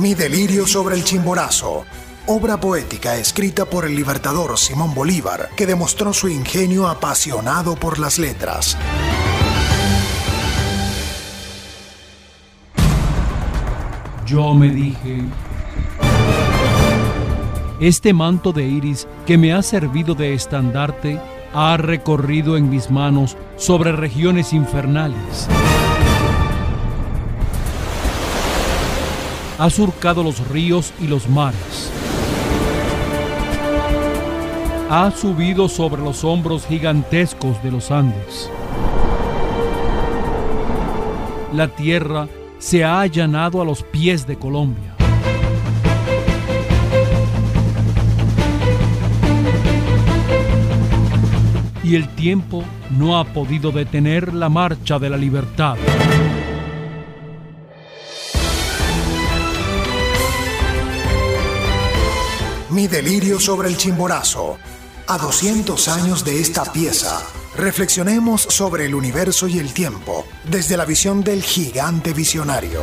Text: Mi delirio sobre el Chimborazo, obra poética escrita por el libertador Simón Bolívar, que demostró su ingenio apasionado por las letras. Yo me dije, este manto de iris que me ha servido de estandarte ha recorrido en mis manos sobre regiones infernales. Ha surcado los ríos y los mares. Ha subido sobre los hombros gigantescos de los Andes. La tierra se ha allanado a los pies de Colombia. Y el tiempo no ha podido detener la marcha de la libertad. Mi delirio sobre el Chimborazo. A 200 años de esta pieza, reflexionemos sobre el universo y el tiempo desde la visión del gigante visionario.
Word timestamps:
Mi 0.00 0.14
delirio 0.14 0.66
sobre 0.66 0.94
el 0.94 1.04
Chimborazo, 1.04 1.84
obra 2.26 2.58
poética 2.58 3.16
escrita 3.16 3.66
por 3.66 3.84
el 3.84 3.94
libertador 3.94 4.56
Simón 4.56 4.94
Bolívar, 4.94 5.50
que 5.54 5.66
demostró 5.66 6.14
su 6.14 6.26
ingenio 6.30 6.88
apasionado 6.88 7.76
por 7.76 7.98
las 7.98 8.18
letras. 8.18 8.78
Yo 14.24 14.54
me 14.54 14.70
dije, 14.70 15.20
este 17.78 18.14
manto 18.14 18.54
de 18.54 18.64
iris 18.64 19.06
que 19.26 19.36
me 19.36 19.52
ha 19.52 19.62
servido 19.62 20.14
de 20.14 20.32
estandarte 20.32 21.20
ha 21.52 21.76
recorrido 21.76 22.56
en 22.56 22.70
mis 22.70 22.90
manos 22.90 23.36
sobre 23.56 23.92
regiones 23.92 24.54
infernales. 24.54 25.46
Ha 29.60 29.68
surcado 29.68 30.22
los 30.22 30.48
ríos 30.48 30.94
y 31.02 31.06
los 31.06 31.28
mares. 31.28 31.92
Ha 34.88 35.10
subido 35.10 35.68
sobre 35.68 36.00
los 36.00 36.24
hombros 36.24 36.64
gigantescos 36.66 37.62
de 37.62 37.70
los 37.70 37.90
Andes. 37.90 38.50
La 41.52 41.68
tierra 41.68 42.26
se 42.58 42.84
ha 42.84 43.02
allanado 43.02 43.60
a 43.60 43.66
los 43.66 43.82
pies 43.82 44.26
de 44.26 44.38
Colombia. 44.38 44.94
Y 51.84 51.96
el 51.96 52.08
tiempo 52.14 52.64
no 52.88 53.18
ha 53.18 53.24
podido 53.24 53.72
detener 53.72 54.32
la 54.32 54.48
marcha 54.48 54.98
de 54.98 55.10
la 55.10 55.18
libertad. 55.18 55.76
Mi 62.70 62.86
delirio 62.86 63.40
sobre 63.40 63.68
el 63.68 63.76
Chimborazo. 63.76 64.56
A 65.08 65.18
200 65.18 65.88
años 65.88 66.24
de 66.24 66.40
esta 66.40 66.64
pieza, 66.72 67.20
reflexionemos 67.56 68.42
sobre 68.42 68.86
el 68.86 68.94
universo 68.94 69.48
y 69.48 69.58
el 69.58 69.72
tiempo 69.72 70.24
desde 70.48 70.76
la 70.76 70.84
visión 70.84 71.24
del 71.24 71.42
gigante 71.42 72.12
visionario. 72.12 72.82